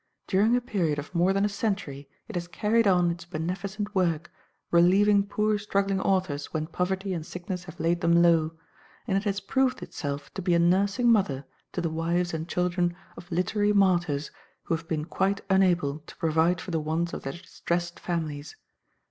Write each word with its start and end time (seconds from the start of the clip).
During 0.25 0.55
a 0.55 0.61
period 0.61 0.97
of 0.97 1.13
more 1.13 1.31
than 1.31 1.45
a 1.45 1.47
century 1.47 2.09
it 2.27 2.33
has 2.33 2.47
carried 2.47 2.87
on 2.87 3.11
its 3.11 3.23
beneficent 3.23 3.93
work, 3.93 4.31
relieving 4.71 5.27
poor 5.27 5.59
struggling 5.59 6.01
authors 6.01 6.47
when 6.51 6.65
poverty 6.65 7.13
and 7.13 7.23
sickness 7.23 7.65
have 7.65 7.79
laid 7.79 8.01
them 8.01 8.23
low; 8.23 8.57
and 9.05 9.15
it 9.15 9.25
has 9.25 9.39
proved 9.39 9.83
itself 9.83 10.33
to 10.33 10.41
be 10.41 10.55
a 10.55 10.57
"nursing 10.59 11.11
mother" 11.11 11.45
to 11.73 11.81
the 11.81 11.91
wives 11.91 12.33
and 12.33 12.49
children 12.49 12.95
of 13.15 13.31
literary 13.31 13.73
martyrs 13.73 14.31
who 14.63 14.75
have 14.75 14.87
been 14.87 15.05
quite 15.05 15.41
unable 15.51 15.99
to 16.07 16.15
provide 16.17 16.59
for 16.59 16.71
the 16.71 16.79
wants 16.79 17.13
of 17.13 17.21
their 17.21 17.33
distressed 17.33 17.99
families. 17.99 18.55